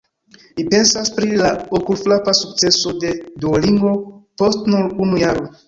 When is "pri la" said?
1.17-1.51